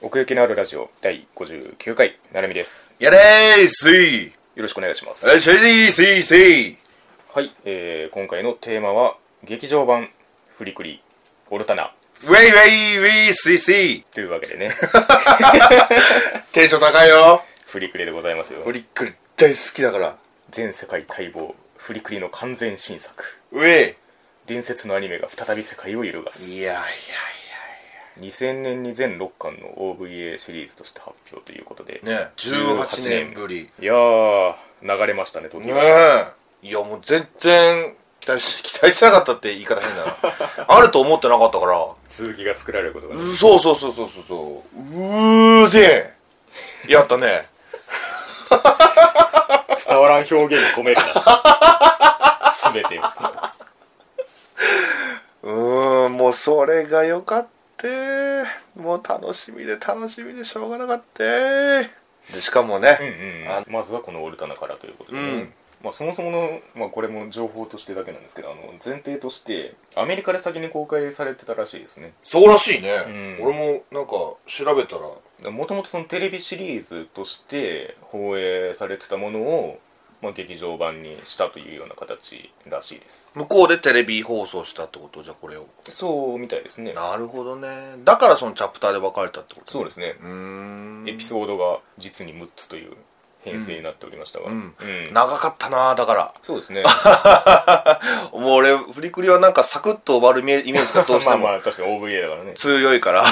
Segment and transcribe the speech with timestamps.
[0.00, 2.94] 奥行きのあるラジオ第59回なるみです。
[3.00, 4.26] やれーすい。
[4.26, 4.32] よ
[4.62, 5.28] ろしくお願いします。
[5.28, 6.76] えしいしいしい。
[7.34, 10.08] はい、えー、今回のテーマは劇場版
[10.56, 11.02] フリクリ
[11.50, 11.92] オルタナ。
[12.22, 14.70] ウェイウェイウェイスイスイというわけでね。
[16.52, 17.42] テンション高いよ。
[17.66, 18.62] フリクリでございますよ。
[18.62, 20.16] フリックリ大好きだから。
[20.50, 23.24] 全世界待望フリクリの完全新作。
[23.50, 23.96] ウェ
[24.46, 26.44] 伝説のアニメが再び世界を揺るがす。
[26.44, 26.78] イいやいや
[28.20, 32.00] 2000年に全6巻の OVA シリーズとして発表ということで。
[32.02, 33.68] ね18年ぶり。
[33.80, 35.74] いやー流れましたね時ね
[36.62, 40.16] いやもう全然期待し期待してなかったって言い方変だな。
[40.68, 41.86] あると思ってなかったから。
[42.08, 44.24] 続きが作られることがね、そうそうそうそうそう。
[44.26, 46.12] そううーで
[46.88, 47.46] やったね。
[49.88, 52.54] 伝わらん表現に込めるな。
[52.72, 53.02] 全てを。
[55.42, 57.46] うーんもうそれがよかっ
[57.78, 58.44] て
[58.76, 61.24] もう楽しみで楽しみでしょうがなかった。
[61.24, 61.88] で
[62.40, 65.52] しかもねうんうん、まずはこのオルタナからということでね、うん。
[65.82, 72.12] まあ、そもそもの、まあ、これも情報としてだけなんですけどあの前提としてアメリカで先に公開されてたらしいですね。
[72.22, 72.90] そうらしいね、
[73.40, 73.46] うん。
[73.46, 74.12] 俺もなんか
[74.46, 75.50] 調べたら。
[75.50, 79.78] もともとそのテレビシリーズとして放映されてたものを、
[80.20, 83.32] まあ、劇場版にしたというような形らしいです。
[83.36, 85.22] 向こうでテレビ放送したってこと？
[85.22, 85.66] じゃこれを。
[85.90, 86.92] そうみたいですね。
[86.92, 87.68] なるほどね。
[88.04, 90.16] だからそのチャプターで分かれたってことそうですね。
[90.20, 91.04] うーん。
[91.08, 92.96] エピソードが実に6つという
[93.42, 94.74] 編成になっておりましたが、うん。
[94.80, 95.12] うん。
[95.14, 96.34] 長かったなだから。
[96.42, 96.82] そうですね。
[98.32, 102.54] もう俺振りくりはなんかサクッと終わるイメージがどうして まあもまあ確かに OVA だからね。
[102.54, 103.22] 強いから。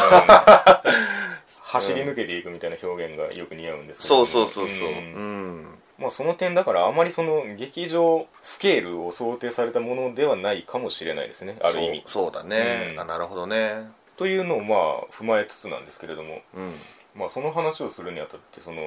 [1.62, 4.88] 走り抜けていくみたいな表現がよく似合うんですけどそうそうそうそう。
[4.88, 12.04] ううんんまあその点だからあまりその劇場スケールを想定されたものではないかもしれないですねある意味。
[12.06, 13.00] そうだね、うん。
[13.00, 13.88] あなるほどね。
[14.16, 16.72] というのをまあ踏まえつつなんですけれどもうん。
[17.14, 18.82] まあその話をするにあたってその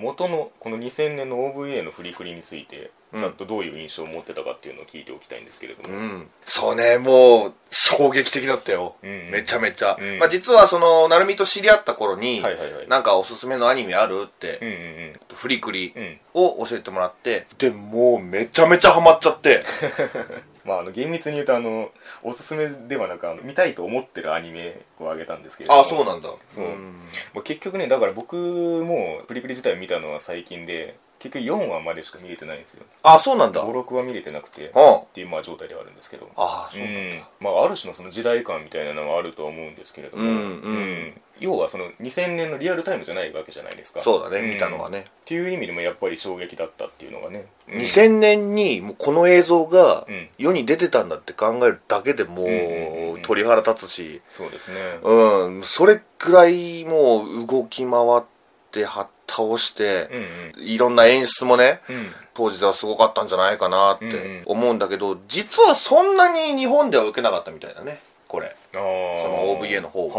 [0.00, 3.20] 元のこの2000年の OVA の振りくりについてうん。
[3.20, 9.10] ざっとどういう印象を持ってたかっていうのを聞いておきたいんですけれども、うん、そうねもう衝撃的だったよ、うん。
[9.10, 10.18] うんめちゃめちゃ、うん。
[10.18, 12.88] まあ、実はその成美と知り合った頃に、はいはいはい。
[12.88, 14.96] なんかおすすめのアニメあるって、うんうん
[15.34, 16.18] フリクリうんうん。
[16.34, 19.62] を教えてもらってでもうめちゃめちゃハマっちゃって。
[20.66, 21.92] まああの厳密に言うとあの
[22.22, 25.80] おすすめではなくあの見たいと思ってるアニメをあげたんですけれども。
[25.80, 26.28] あそうなんだ。
[26.48, 26.64] そう。
[26.66, 27.00] ん。
[27.34, 32.84] まあ、結局ねだから僕もプリクリ自体を見たのは最近で結局4話までしか見れてないんですよ。
[33.02, 33.64] あそうなんだ。
[33.64, 34.72] 56話見れてなくてっうん。
[35.14, 36.28] ていうまあ状態ではあるんですけど。
[36.36, 37.22] あそうう、ん。
[37.40, 41.20] まあ、ある種のその時代感みたいなのはあるとは思うんですけれども、うんうん。
[41.40, 44.00] 要はその2000年のリアルタイムじゃないわけじゃないですか。
[44.00, 45.00] そうだね、ん見たのはね。
[45.00, 47.78] っていう意味でもやっぱり衝撃だったっていうのがね、うん。
[47.78, 50.28] 2000年にもうこの映像がうん。
[50.38, 53.22] 世に出てたんだって考えるだけでもうんうんうんううん。
[53.22, 54.20] 鳥肌立つし。
[54.28, 54.76] そうですね。
[55.02, 55.62] うん。
[55.62, 58.22] それくらいもう動き回っ
[58.70, 60.08] ては倒して
[60.56, 61.96] うんいろんな演出もねうん。
[61.96, 64.12] うん当時ではすごかったんじゃないかなっうんうん。
[64.12, 67.98] て思うんだけど実はそんなに日本では受けなかったみたいだね
[68.28, 68.54] これ。
[68.74, 70.16] その OVA の方は。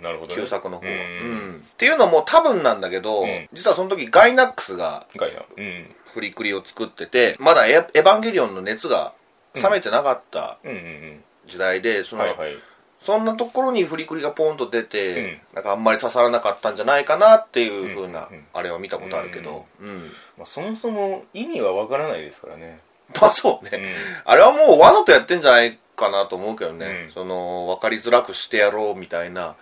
[0.00, 1.50] ね、旧作の方は、ううん。
[1.56, 1.56] ん。
[1.56, 3.48] っていうのも多分なんだけど、うん。
[3.52, 5.94] 実はその時ガイナックスがガイナうん。
[6.14, 9.12] フリクリを作っててまだエエヴァンゲリオンの熱が
[9.54, 11.24] 冷めてなかったうんうんうん。
[11.44, 12.54] 時代で、そのはいはい
[13.00, 15.54] そんなところにフリクリがポンと出て、うん。
[15.54, 19.98] なんかあんまり刺さらなかったんじゃないかなっていう風な、うんうんあれは見たことあるけど、うん
[20.36, 22.80] まあ、そもそも意味はわからないですからね。
[23.20, 23.88] まあそうね、うん。
[24.24, 27.12] あれはもうわざとやってんじゃないかなと思うけどね、うん。
[27.12, 29.54] その分かりづらくしてやろうみたいな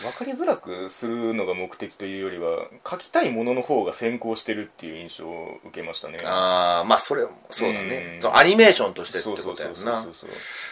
[0.00, 6.18] 分かりづらくするのが目的というよりは書きたいものの方が先行してるっていう印象を受けましたね。
[6.24, 8.36] ああまあそれそうだね、うん。
[8.36, 10.04] アニメーションとしてってことやんな。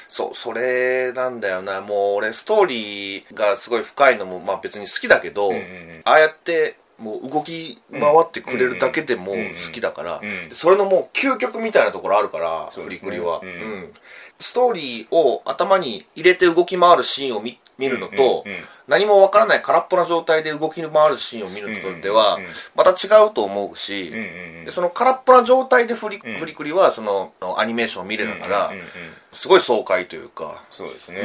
[0.09, 10.21] そうそれなんだよなもう俺ストーリーがすごい深いのもまあ別に好きだけど、うんうんうんああやってもう動き回ってくれるだけでも好きだから、
[10.51, 13.93] それのもう究極みたいなところあるから、フリクリは、うんうん
[14.43, 18.45] ストーリーを頭に入れて動き回るシーンを見見るのと、
[18.91, 22.39] 何もわからない空っぽな状態で動き回るシーンを見るのでは
[22.75, 26.21] また違うと思うし、でその空っぽな状態でフリ,、ん。
[26.37, 28.73] フリクリはそのアニメーションを見れたから、
[29.33, 30.65] すごい爽快というか。
[30.71, 31.21] そうですね、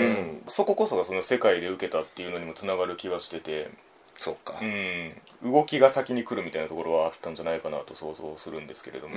[0.45, 3.71] うそここそがその世界で受けたっていうのにもつながる気はしてて。
[4.17, 4.59] そうか。
[4.61, 5.11] うん。
[5.43, 9.15] 動きが先に来るみたいなところはあったんじゃないかなと想像するんですけれども。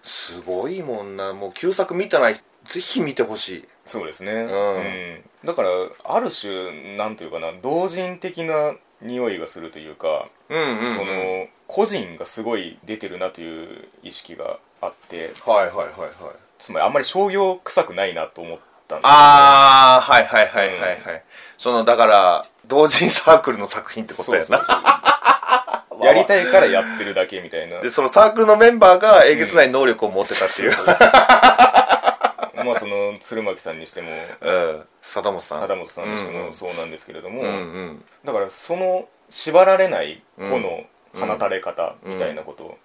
[0.00, 1.34] すごいもんな。
[1.34, 3.64] もう旧作見たないぜひ見てほしい。
[3.86, 4.46] そうですね、ん。
[4.46, 5.24] うん。
[5.44, 5.68] だから
[6.04, 16.10] ある種なんていうかな同人的な匂いがするというか、うんうん、うん、その個人がすごい出てるなという意識があってはいはいはいはい。
[16.58, 18.58] つまりあんまり商業臭くないなと思っ
[18.88, 19.12] たんですよ。
[19.12, 21.24] ああはいはいはいはいはい、
[21.58, 24.58] そのだから同人サークルの作品ってことだよな。
[24.58, 25.04] そうそうそう。
[26.04, 27.80] やりたいからやってるだけみたいな。
[27.80, 30.70] でそのサークルのメンバーがえげつない能力を持ってたっていう、
[32.64, 35.60] まあその鶴巻さんにしてもうん 貞本さん。
[35.60, 37.42] 貞本さんにしてもそうなんですけれども、
[38.24, 40.84] だからその縛られない個の
[41.14, 41.28] うん。
[41.28, 42.76] 放たれ方みたいなこと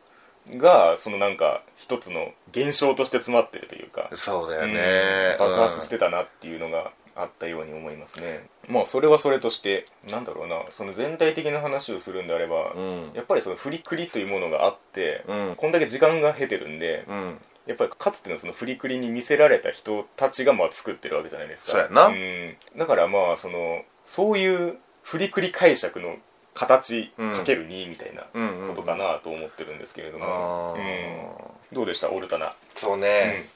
[0.56, 8.48] が、そのなんか一つの現象として詰まってるというか、そうだようんね、爆発してたなっていうのがあったように思いますね。
[8.68, 13.12] まあそれはそれとしてなんだろうなその全体的な話をするんであれば、うん。
[13.16, 15.56] やっぱりその振りくりというものがあって、うん。
[15.56, 17.38] こんだけ時間が経てるんで、うん
[17.70, 21.72] やっぱりかつてのその振りくりに見せられた人たちがまあ作ってるわけじゃないですか。
[21.74, 22.08] そうやな。
[22.08, 22.56] うん。
[22.76, 26.18] だからまあそのそういう振りくり解釈の
[26.56, 32.10] 形うんかける2みたいなうんうんことかなと思ってるんですけれども、どうでした？
[32.12, 32.54] オルタナ。
[32.76, 33.48] そうね、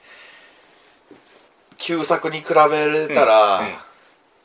[1.78, 3.66] 旧作に比べたら、うん。
[3.68, 3.76] うん。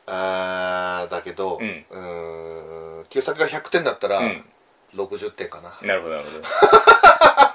[0.07, 3.05] あーだけど、うん。
[3.09, 4.45] 旧作が100点だったら、うん。
[4.95, 5.77] 60点かな。
[5.83, 6.43] なるほどなるほど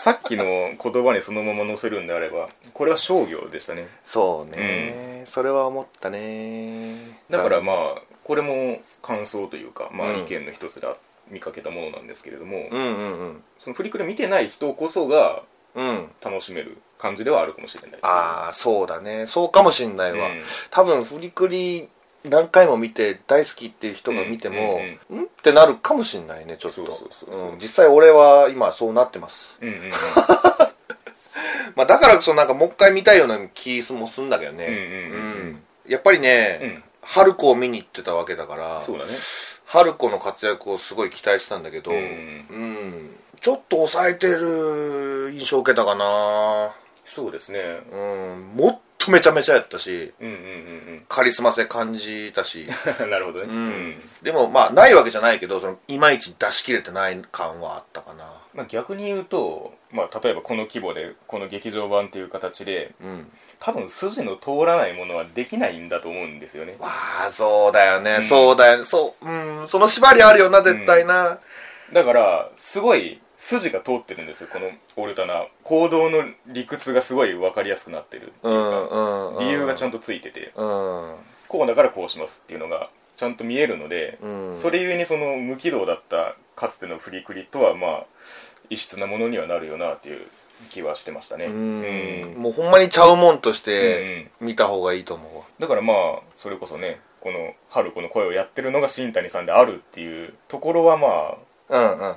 [0.00, 3.86] さっきの言葉にそのまま載せるんであればこれは商業でしたね。
[4.02, 6.94] そうね、それは思ったね。
[7.28, 7.76] だからまあ
[8.24, 10.20] これも感想というか、まあ、うん。
[10.20, 10.88] 意見の一つで
[11.30, 12.86] 見かけたものなんですけれども、うんう
[13.26, 15.42] んそのフリクル見てない人こそが
[15.74, 15.88] うん。
[15.88, 19.26] うん楽しめる感じではあるかもしれないああそうだね。
[19.26, 20.42] そうかもしんないわ、うん。
[20.70, 21.88] 多分フリクリ
[22.24, 24.80] 何回も見て大好きっていう人が見ても、
[25.10, 26.82] ううんんってなるかもしんないねちょっと。
[27.60, 29.90] 実際俺は今そうなってます、うんうんうん
[31.76, 34.66] まあ、だからこそなんかもう一回見たいような気もすんだけどね。
[34.66, 35.62] うんうんうんうん。
[35.88, 36.84] やっぱりね、うん。
[37.02, 39.12] 春子を見に行ってたわけだからそうだね。
[39.64, 41.98] 春子の活躍をすごい期待したんだけど、うん。
[41.98, 43.16] うん。
[43.40, 46.74] ちょっと抑えてる印象を受けたかな。
[47.04, 47.80] そうですね。
[47.92, 48.52] うん。
[48.56, 52.66] もっとめちゃめちゃやったしうんうんうんカリスマ性感じたし。
[53.00, 53.46] う んなるほどね。
[53.48, 54.02] うん。
[54.22, 58.24] でもまあないわけじゃないけどそのいまいち出し切れてない感はあったかな。
[58.54, 63.30] まあ、逆に言うと、まあ、例えばこの規模でこの劇場版っていう形でうん。
[63.58, 66.76] 多分筋の通らないものはできないんだと思うんですよね。
[66.78, 66.88] わ
[67.26, 68.22] あそうだよね、うん。
[68.22, 68.84] そうだよね。
[68.84, 69.68] そううん。
[69.68, 71.38] その縛りあるよな絶対な、
[71.92, 75.46] だからすごい筋が通ってるんですよこのオルタナ。
[75.64, 80.52] 行動の理屈がすごい分かりやすくなってるっていうか、理由がちゃんととついてて。
[80.56, 81.14] うん。
[81.48, 84.54] こうだからこうしますっていうのがちゃんと見えるので、うん。
[84.54, 88.04] それゆえにその無軌道だったかつてのフリクリとはまあ
[88.68, 90.26] 異質なものにはなるよなっていう
[90.68, 91.46] 気はしてましたね。
[91.46, 91.52] うん。
[91.54, 92.42] うん。
[92.42, 95.44] もうほんまにちゃうもんとしうんて見た方がいいと思うわ。
[95.58, 95.96] だからまあ
[96.36, 101.36] それこそねこの春子の声をやってるのが新谷さんであるっていうところはまあ
[101.70, 102.16] うんうんうん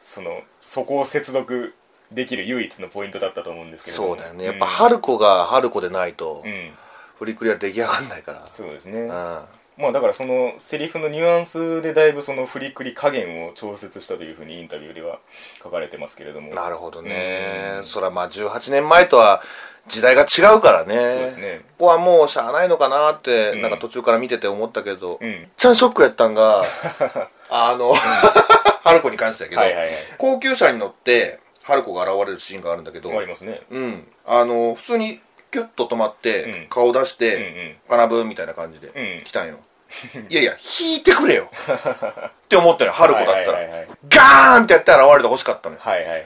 [0.00, 1.74] そのそこを接続
[2.12, 4.08] できる唯一のポイントだったと思うんですけれども。
[4.08, 4.44] そうだよね。
[4.44, 6.70] やっぱ春子が春子でないとうん、うん
[7.18, 8.46] 振りくりは出来上がんないから。
[8.54, 9.00] そうですね。
[9.00, 9.08] うん。
[9.08, 15.18] まあだからそのセリフのニュアンスでだいぶその振りくり加減を調節したというふうにインタビューでは
[15.62, 16.54] 書かれてますけれども。
[16.54, 17.78] なるほどね。
[17.78, 17.84] うん。
[17.84, 19.42] それはまあ18年前とは
[19.88, 20.94] 時代が違うからね。
[20.94, 21.60] そうですね。
[21.78, 23.62] ここはもうしゃあないのかなって、うん。
[23.62, 25.48] なんか途中から見てて思ったけど、うん。
[25.56, 26.62] ちゃショックやったんが
[27.50, 27.92] あの、
[28.88, 29.90] 春子に関してだけど、はいはいはい。
[30.18, 33.60] 高級車に乗って春子が現れるシーンがあるんだけどありますね。
[33.70, 34.06] うん。
[34.26, 35.20] あの普通に
[35.50, 36.66] キュッと止まって、うん。
[36.68, 39.24] 顔出しうんうてん「かなぶ」みたいな感じでうん。
[39.24, 39.58] 来たんよ、
[40.28, 41.50] いやいや引いてくれよ。
[41.56, 43.88] って思ったよ春子だったら、はいはいはいはい。
[44.08, 45.80] ガーンってやって現れてほしかったのよ。
[45.84, 46.24] はいはいはい。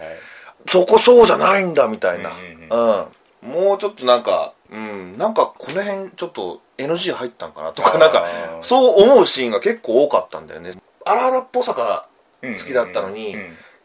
[0.68, 2.30] そこそうじゃないんだみたいな。
[2.30, 2.32] う
[3.42, 5.18] うんん、もうちょっとなんかうん。
[5.18, 8.26] なんかこの辺ちょっと NG 入ったんかなとかなんか
[8.62, 10.72] そう思うシーンが結構多かったんだよね。
[11.04, 12.11] 荒々っぽさがうん
[12.42, 13.36] 好きだったのに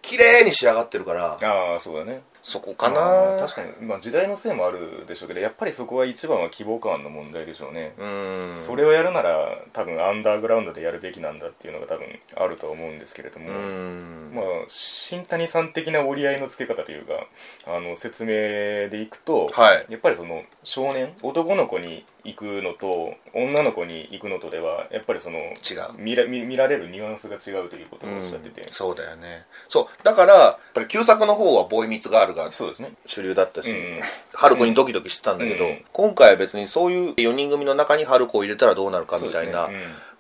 [0.02, 2.22] 綺麗に仕上がってるからああそうだね。
[2.48, 8.06] そこかまあな確かに、まあ、時代のせいもあるでしょうけどやっぱりそこは一番は希望感の問題でしょうね、う
[8.54, 8.56] ん。
[8.56, 14.32] それをやるなら多分アンダーグラウンドでやるべきなんだっていうのが多分あるとは思うんですけれども、うん。
[14.34, 17.28] まあ新谷さん的な折り合いのつけ方というか
[17.66, 19.86] あの説明でいくと、はい。
[19.90, 25.54] やっぱりその少年男の子に行くのと女の子に行くのとではやっぱりその違う。
[25.98, 28.68] 見ら見見られるニュアンスが違うということをおっしゃってて、うん。
[28.70, 29.46] そうだよね。
[29.70, 30.04] そう。
[30.04, 32.92] だからやっぱり旧作の方はボーイミツガールがそうですね。
[33.06, 34.02] 主流だったし、うん
[34.34, 39.70] 春子にドキドキしてたんだけど、うん今回は別にそういう4人組の中に春子を入れたらどうなるかみたいな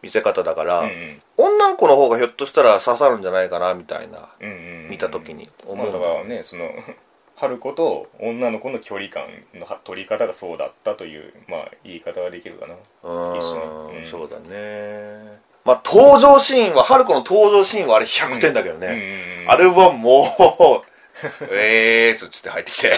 [0.01, 1.19] 見せ方だから、うんうん。
[1.37, 4.29] 女の子の方がひょっとしたら刺さるんじゃないかなみたいな
[4.89, 6.69] 見た時に思う、まあだからねその
[7.39, 12.73] 春子と女の子の距離感のは取り方がそうだったというまあ言い方ができるかな。
[13.03, 13.99] うん一緒に。
[13.99, 14.05] うん。
[14.09, 15.39] そうだね。
[15.63, 20.25] まあ登場シーンは春子の登場シーンはあれ100点だけどね、あれはもう
[21.53, 22.91] えーすっつって入ってきて。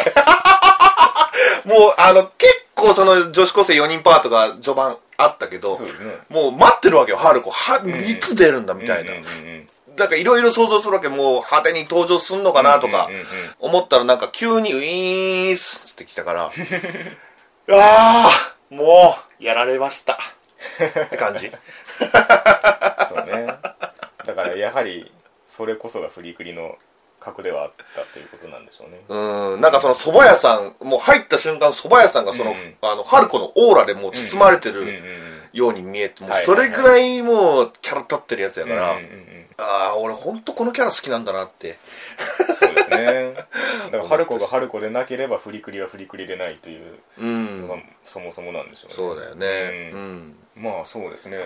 [1.65, 5.85] もうあの結構その女子高生4人パートが序盤あったけどね。
[6.29, 7.17] もう待ってるわけよ。
[7.17, 9.11] 春子はいつ出るんだみたいな、
[10.05, 13.25] うんからいろいろ想像するわけもう派手に登場すんのかなとかうんうんうん
[13.59, 16.51] 思ったらなんか急にウィーンスって来たから
[17.71, 20.17] ああもうやられました。
[21.03, 21.49] って感じ。
[21.49, 21.55] そ
[23.23, 23.47] うね。
[24.25, 25.11] だからやはり
[25.47, 26.77] それこそがフリクリの
[27.19, 29.01] 格ではあったということなんでしょうね。
[29.07, 35.03] うんなんかその蕎麦屋さんもう入った瞬間蕎麦屋さんがその、うんあの春子のオーラでもう包まれてうんうんうんる
[35.53, 38.91] ように見えてもうはいそれぐらいもうキャラ立ってるやつやから、
[39.57, 41.77] ああ俺本当このキャラ好きなんだなって。
[42.59, 43.33] そうですね。
[43.91, 47.67] だから春子が春子でなければフリクリはフリクリでないといううん。
[47.67, 48.95] のがそもそもなんでしょうね。
[48.95, 49.91] そうだよね。
[49.93, 50.15] ううん。
[50.17, 51.37] ん、まあそうですね。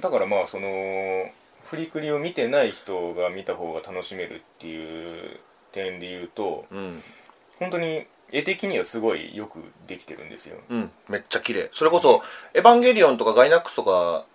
[0.00, 1.30] だからまあその
[1.64, 5.40] フリクリを見てない人が見た方が楽しめるっていう
[5.72, 7.02] 点で言うとうん。
[7.58, 10.58] 本当に絵的にはすごいよくできてるんですよ。
[10.68, 11.70] うん、めっちゃ綺麗。
[11.72, 12.22] それこそ
[12.54, 14.26] 「エヴァンゲリオン」とか「ガイナックス」とか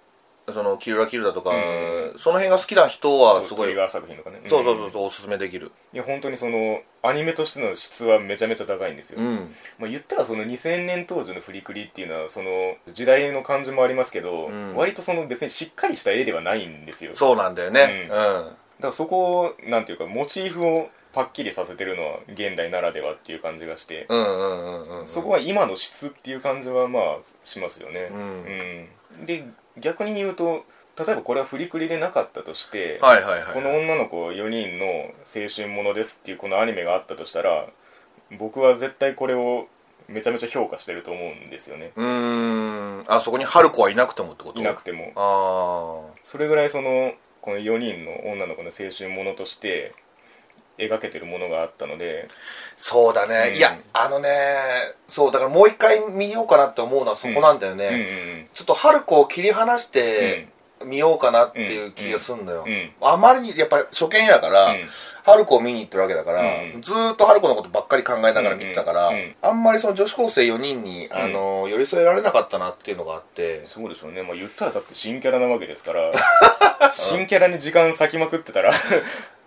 [0.51, 2.17] そのキルラキルダとか、うん。
[2.17, 4.41] その辺が好きな人はすごいトリガー作品とかね。
[4.45, 5.71] そうそうそうそうおすすめできる。
[5.93, 9.55] いや本当にそのアニメとしての質はめちゃめちゃ高いんですよ、うん。
[9.79, 14.75] まあ、言ったらその2000年当時のフリクリっていうのはその時代の感じもありますけど、うん。
[14.75, 17.11] 割とその別にしっかりした絵ではないんですよ。
[17.13, 18.07] そうなんだよね。
[18.09, 24.07] ううんん、だからそこをなんていうかモチーフをパッキリさせてるのは現代ならではっていう感じがして、
[25.05, 27.03] そこは今の質っていう感じはまあ
[27.43, 28.19] しますよね、うん。
[29.19, 29.25] うん。
[29.25, 29.45] で
[29.79, 30.65] 逆に言うと
[30.97, 34.85] 例えばこれはフリクリでなかったとして、この女の子4人の
[35.25, 37.67] 青春ものですっていうこのアニメがあったとしたら
[38.37, 39.67] 僕は絶対これを
[40.07, 41.91] めちゃめちゃ評価してると思うんですよね。
[41.95, 43.03] うーん。
[43.07, 44.59] あそこに春子はいなくてもってこと？
[44.59, 45.13] いなくても。
[45.15, 49.93] あそれぐらいそのこの4人の女の子の青春ものとして
[50.77, 52.27] 描けてるものがあったので。
[52.29, 52.33] あ
[52.77, 53.57] そうだね、うん。
[53.57, 54.29] いやあのね
[55.07, 57.95] そうだからもう一回見ようかなって思うのはそこなんだよね、うん
[58.37, 60.47] うんちょっと春子を切り離して
[60.85, 64.81] 見ようかなっていう気がすんのよ、うんあまりにやっぱ初見やから、うん。
[65.23, 73.65] 春子を見に行ってるわけだから、うんずーっと春子のことばっかり考えながら見てたから、うんうんあんまりその女子高生4人に、あの寄り添えられなかったなっていうのがあって。
[73.65, 76.11] そうでしょうね、まあ、言ったらだって新キャラなわけですから。
[76.91, 78.73] 新キャラに時間割きまくってたら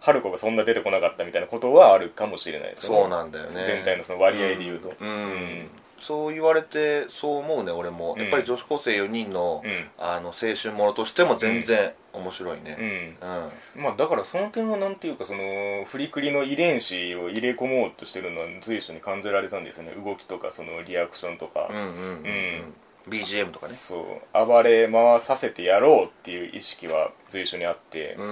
[0.07, 2.99] 春子がそんな出てこなかったみたいなことはあるかもしれないですよね。
[3.01, 3.65] そうなんだよね。
[3.67, 4.93] 全体のその割合で言うと。
[5.01, 5.69] うん。
[5.99, 8.23] そう言われてそう思うね俺も、うん。
[8.23, 9.89] やっぱり女子高生4人の,、うん。
[9.99, 12.77] あの青春ものとしても全然面白いね。
[12.79, 13.29] うん
[13.77, 21.89] うん、まあだからその点はなんていうかそのフリクリの遺伝子を入れ込もうとしてるのは随所に感じられたんですよね動きとかそのリアクションとか、うんうんうん。
[21.89, 22.75] うん、
[23.09, 23.75] BGM とかね。
[23.75, 24.47] そう。
[24.47, 28.25] 暴れ回させてやろうっていう意識は随所にあって、うん。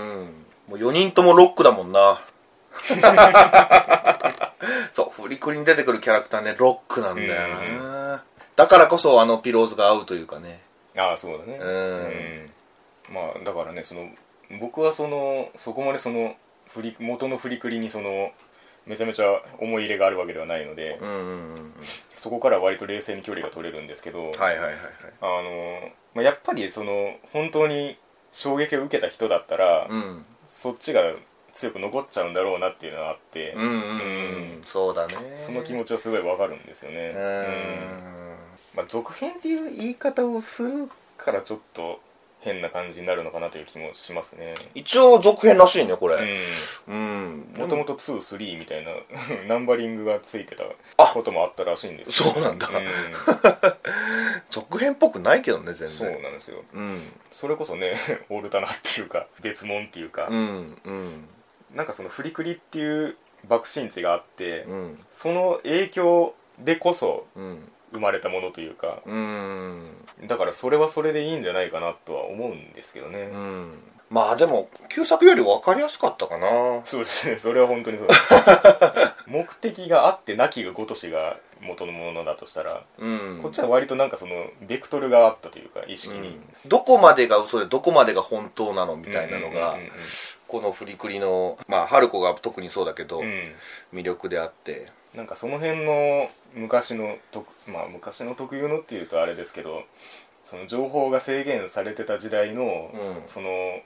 [0.69, 2.25] もう4人ともロックだもんな。
[4.93, 8.25] そうフリクリに出てくるキャラクターねロックなんだよな、
[8.57, 10.61] だからこそあのピローズが合うというかね。
[10.97, 11.59] ああそうだね。
[11.61, 11.71] うん。
[11.71, 12.51] うん。
[13.11, 14.09] まあだからねその
[14.61, 16.35] 僕はそのそこまでその
[16.69, 18.33] フリ元のフリクリにその
[18.87, 21.73] めちゃめちゃ思い入れがあるわけではないので、うんうんうんうん。
[22.17, 24.75] そこから割と冷静に距離が取れるんですけど、はいはいはいはい。
[25.21, 27.97] あのまあ、やっぱりその本当に
[28.33, 30.25] 衝撃を受けた人だったら、うん。
[30.47, 31.01] そっちが
[31.55, 33.81] 強く残っちゃうんだろうなっていうのがあって、うんうんうん、う
[34.59, 34.61] ん。
[34.63, 35.15] そうだね。
[35.37, 38.37] その気持ちはすごいわかるんですよね、ううん。
[38.77, 42.01] まあ、続編っていう言い方をするからちょっと
[42.45, 44.53] 変な感じになるのかなという気もしますね。
[44.75, 46.17] 一応続編らしいねこれ。
[46.17, 47.31] ううん。
[47.31, 48.93] んもともと23みたいな
[49.49, 50.65] ナンバリングがついてた
[50.99, 51.07] あ。
[51.15, 52.31] こともあったらしいんですよ。
[52.31, 52.69] そうなんだ。
[52.69, 52.85] うん。
[54.51, 56.63] 続編っぽくないけどね全そう然なんですよ。
[56.75, 57.13] うん。
[57.31, 57.95] それこそね
[58.29, 61.29] オルタナっていうか別物っていうか、うんうん。
[61.73, 63.17] なんかそのフリクリっていう
[63.49, 64.99] 爆心地があって、うん。
[65.11, 69.01] その影響でこそうん生まれたものというか。
[69.07, 69.83] うん。
[70.27, 73.79] だからそれはそれでいいんじゃないかなとは思うんですけどね、うん。
[74.11, 76.49] まあでも旧作より分かりやすかったかな。
[76.85, 77.39] そうですね。
[77.39, 78.35] それは本当にそうです。
[79.27, 83.41] 目的があってなきがごとしが元のものだとしたら、うん。
[83.43, 89.79] こっちは割となんかそのベクトルがあったというか意識に、どこまでが嘘でどこまでが本当なのみたいなのが
[90.49, 93.55] このフリクリのまあ春子が特にそうだけどうん。
[93.93, 94.87] 魅力であって。
[95.15, 99.85] なんかその辺の昔のとまあ昔の特有のっていうとあれですけど
[100.45, 103.27] その情報が制限されてた時代の、うん。
[103.27, 103.81] その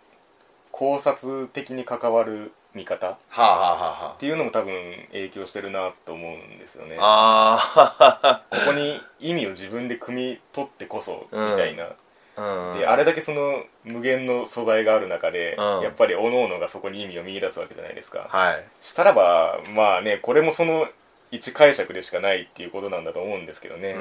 [0.73, 4.09] 考察的に関わる見方っはあはあはあ。
[4.11, 4.73] はていうのも多分
[5.13, 6.97] 影響してるなと思うんですよね。
[6.99, 11.89] あ ここに意味を自分で汲み取ってこそみたいな、
[12.37, 12.79] あうん。
[12.81, 15.83] であれだけその無限の素材がある中で、うん。
[15.83, 18.65] やっぱり各々がそこに意味を見出すわけじゃないですか、はい。
[18.81, 20.89] したらばまあねこれもその
[21.31, 23.93] 一解釈でしかないっていうことなんだと思うんですけどね。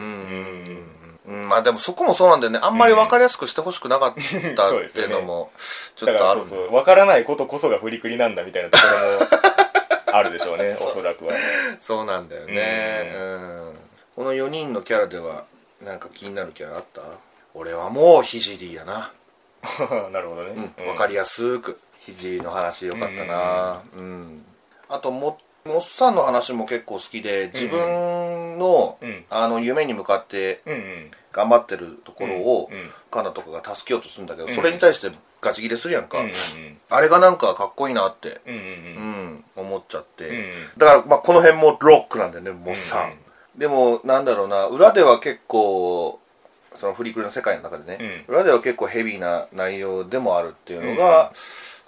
[1.26, 1.50] うん。
[1.50, 2.60] まあでもそこもそうなんだよね。
[2.62, 4.14] あんまり分かりやすくしてほしくなかっ
[4.56, 5.52] たっていうのも
[5.96, 8.84] ちょだっとあるからそうそう分からないことこそがフリクリなんだみたいなとこ
[10.06, 11.34] ろもあるでしょうね おそらくは。
[11.80, 13.14] そうなんだよね。
[13.16, 13.74] うん。
[14.16, 15.44] この4人のキャラでは
[15.82, 17.02] なんか気になるキャラあった？
[17.54, 19.12] 俺はもうひじりやな。
[20.12, 23.82] なるほどね、うん、分かりやすくひじりの話よかったな。
[23.98, 24.46] うん、
[24.88, 29.26] あとももっさんの話も結構好きで自分の,、うん。
[29.30, 30.62] あの夢に向かって
[31.32, 32.70] 頑張ってるところを、
[33.12, 34.56] カナとかが助けようとするんだけど、うん。
[34.56, 36.20] それに対してガチギレするやんか、
[36.90, 43.18] あれがなんかかっこいいなって、うん思っちゃって、うんだから、まあ、この辺もロックなんだよねモッさん、うんうん。
[43.58, 46.20] でもなんだろうな裏では結構
[46.76, 51.34] そのフリクリの世界の中でね、裏では結構ヘビーな内容でもあるっていうのが、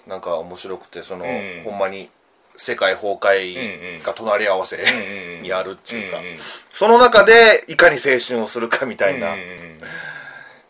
[0.06, 1.62] なんか面白くてその、うん。
[1.64, 2.10] ほんまに
[2.62, 6.20] 世界崩壊が隣り合わせうん にあるっていうか、
[6.70, 9.38] その中でいかに青春をするかみたいな、っ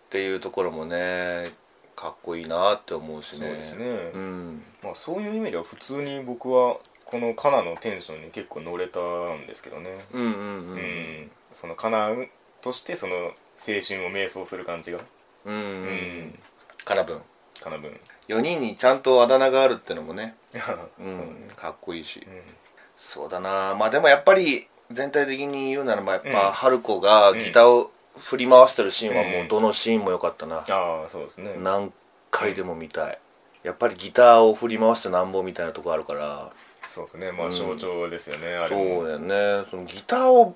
[0.08, 1.50] ていうところもね
[1.96, 3.46] かっこいいなって思うしね。
[3.48, 3.86] そうですね。
[4.14, 4.64] うん。
[4.84, 9.98] まあ、そういう意味では普通に僕はこのカナのテンションに結構乗れたんですけどね。
[10.12, 10.78] うんうんううん。
[10.78, 12.10] ん、そのカナ
[12.62, 13.32] としてその青
[13.86, 15.00] 春を迷走する感じが。
[15.44, 16.38] うんうん、うん。
[16.84, 17.22] かなぶん
[17.60, 17.98] カナ分
[18.34, 21.54] 4人にちゃんとあだ名があるってのもね、 そううんね。
[21.56, 22.42] かっこいいし、うん。
[22.96, 23.74] そうだな。
[23.78, 26.32] まあでもやっぱり全体的に言うならばやっうん。
[26.32, 30.62] ぱ春子がギターを振り回してるシーンはもうどのシーンも良かったな、あ
[31.06, 31.54] あそうですね。
[31.58, 31.92] 何
[32.30, 33.18] 回でも見たい。
[33.62, 36.50] やっぱりギターを振り回してなんぼみたいなとこあるから。
[36.88, 37.30] そうですね。
[37.32, 37.50] まうん。
[37.50, 39.64] あ象徴ですよね、あれそうもだよね。
[39.70, 40.54] そのギターを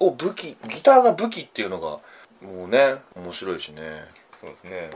[0.00, 1.98] を武器ギターが武器っていうのが
[2.40, 4.04] もうね面白いしね。
[4.40, 4.90] そうですね。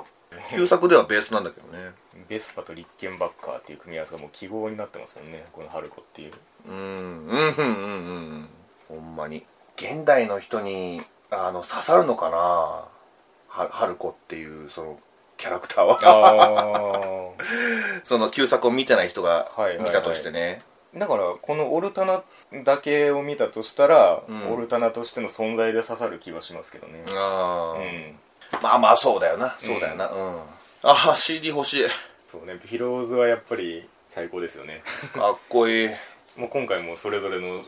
[0.51, 1.93] 旧作ではベースなんだけどね
[2.29, 6.33] ベスパとリッケンバッカーっていう組み合わせがもう記号になってますもんねこの春子っていう。
[6.69, 8.49] うんうんうんうんうん
[8.89, 9.45] ほんまに
[9.77, 12.37] 現代の人にあの刺さるのかな？
[12.37, 14.99] は春子っていうその
[15.37, 15.99] キャラクターは。
[16.03, 17.45] あ
[18.05, 19.87] その旧作を見てない人がはいはいはい。
[19.87, 20.63] 見たとしてね、
[20.95, 22.23] あだからこのオルタナ
[22.65, 24.53] だけを見たとしたら、うん。
[24.53, 27.05] オルタナとしての存在で刺さる気はしますけどね。
[27.11, 28.19] ああ、うん。
[28.63, 29.57] まあまあそうだよな。
[29.59, 30.09] そうだよな。
[30.09, 30.43] うん、
[30.85, 31.85] ああ CD 欲しい。
[32.27, 34.83] そうねピローズはやっぱり最高ですよね。
[35.15, 35.89] かっこいい。
[36.37, 37.63] もう今回もそれぞれの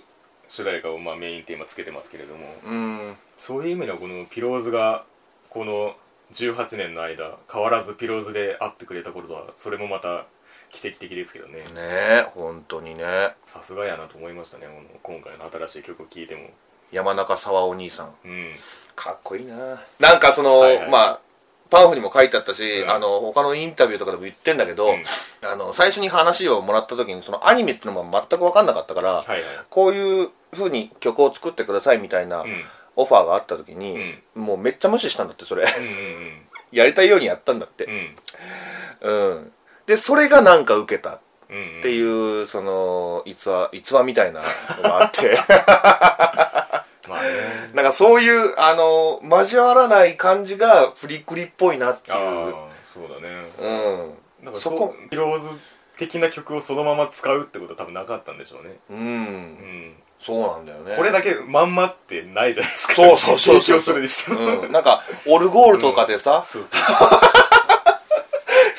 [0.48, 2.54] 主題歌をまあメインテーマつけてますけれども。
[2.64, 3.16] うん。
[3.36, 5.04] そういう意味ではこのピローズが
[5.48, 5.94] この
[6.32, 10.26] 18年の間変わらずピローズで会ってくれたことはそれもまた
[10.72, 11.58] 奇跡的ですけどね。
[11.60, 13.04] ねえ本当にね。
[13.46, 16.50] さすがやなと思いましたねこの今回の新しい曲を聴いても。
[16.90, 18.14] 山中沢お兄さん。
[18.24, 18.54] うん。
[18.96, 19.80] かっこいいな。
[20.00, 20.90] なんかその、はいはい。
[20.90, 21.20] まあ
[21.70, 22.90] パンフにも書いてあったし、うん。
[22.90, 25.02] あの他のインタビューとかでも言ってんだけど、うん。
[25.50, 29.40] あの最初に話をもらった時にそのアニメっていうのも全く分かんなかったから、はいはい。
[29.70, 32.64] こういう風に曲を作ってくださいみたいなうん。
[32.96, 35.64] オファーがあった時に、もうめっちゃ無視したんだってそれ。
[35.64, 35.88] うんう
[36.30, 36.40] ん
[36.72, 37.84] やりたいようにやったんだって。
[37.84, 38.16] うん。
[39.00, 39.30] うん。
[39.30, 39.52] うん
[39.86, 41.78] でそれがなんか受けたうんうん。
[41.80, 45.38] っていう、その逸話逸話みたいなのがあって
[47.08, 47.28] まあね。
[47.74, 52.54] なんかそういうあの交わらない感じがフリクリっぽいなっていう。
[52.84, 53.44] そうだね。
[53.60, 54.44] うん。
[54.44, 55.48] だからそこピローズ
[55.98, 58.78] 的な曲をそのまま使うってことは多分なかったんでしょうね。
[58.90, 59.94] うん、うん。
[60.18, 60.96] そうなんだよね。
[60.96, 62.94] これだけまんまってないじゃないですか。
[62.94, 66.80] そうそうそうそう提供 するにしても、うん、なんかオルゴールとかでさ、そうそう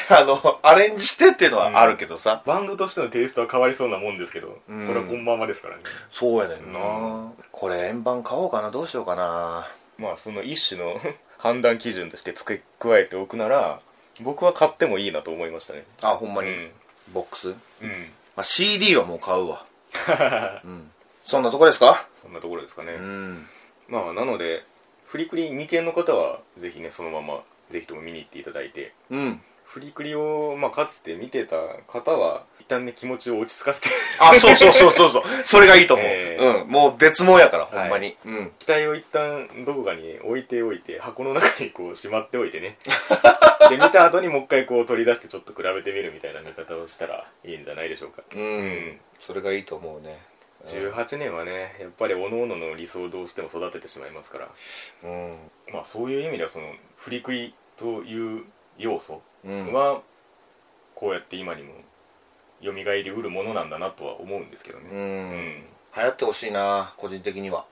[0.12, 4.88] あのアレンジしてっていうのはあるけどさ、バンドとしてのテイストは変わりそうなもんですけど、うん。
[4.88, 5.84] これはこのままですからね。
[6.10, 8.72] そうやねんな、うこれ円盤買おうかな。
[8.72, 9.68] どうしようかな。
[9.98, 11.00] まあその一種の
[11.38, 13.80] 判断基準として付け加えておくなら
[14.20, 15.86] 僕は買ってもいいなと思いましたね。
[16.02, 16.72] あほんまに、うん。
[17.14, 18.12] ボックス、まうん。
[18.38, 19.66] あ、CD はもう買うわ。
[20.64, 20.92] うん。
[21.24, 22.08] そんなとこですか？
[22.14, 23.48] そんなところですかね、うん。
[23.88, 24.64] まあなので
[25.08, 28.94] フリクリ未見の方はぜひねそのままぜひとも見に行っていただいて。
[29.10, 33.90] うんフリクリを、まあ、かつて見てた方は一旦ね気持ちを落ち着かせて。
[34.20, 35.24] あそうそうそうそうそう。
[35.44, 36.64] それがいいと思う、えー。
[36.64, 36.68] うん。
[36.68, 37.80] もう別物やからはい。
[37.82, 38.52] ほんまに、うん。
[38.58, 42.78] 機体を一旦どこかに置いておいて箱の中にこうしまっておいてね。
[43.70, 48.24] で見た後にもう一回こう取り出してちょっと比べてみるみたいな見方をしたらいいんじゃないでしょうか。
[48.34, 49.00] うん、うん。
[49.20, 50.18] それがいいと思うね。
[50.66, 54.50] 18年はねやっぱり各々の理想をどうしても育ててしまいますから。
[55.04, 55.52] うん。
[55.72, 58.46] まあそういう意味ではその振り食いという
[58.78, 60.02] 要素うんは
[60.96, 61.74] こうやって今にも
[62.64, 64.90] 蘇りうるものなんだなとは思うんですけどね。
[64.92, 65.64] うん、うん。
[65.96, 67.66] 流行ってほしいな個人的には。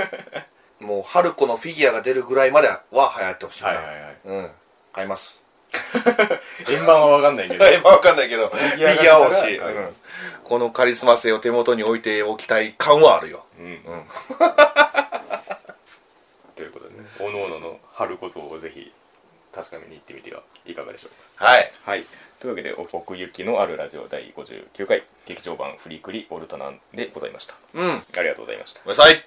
[0.80, 4.16] もう春子のフィギュアが出るぐらいまでは流行ってほしいな、はいはいはい。
[4.24, 4.50] うん。
[4.92, 5.42] 買います。
[6.70, 7.66] 円盤は分かんないけど。
[7.66, 9.94] 今わかんないけどフィギギュア欲しい、うん。
[10.44, 13.46] このカリスマ性を手元に置いておきたい感はあるよ。
[13.58, 13.66] うん。
[13.66, 13.82] うん。
[16.54, 18.92] ということでね各々の春こそをぜひ
[19.54, 21.46] 確かめに行ってみてはいかがでしょうか。
[21.46, 21.70] はい。
[21.84, 22.04] はい。
[22.40, 27.54] というわけで奥行きのあるラジオ第59回劇場版フリークリオルタナンでございました。
[27.74, 27.90] うん。
[27.90, 28.80] ありがとうございました。
[28.84, 29.22] ごめんなさい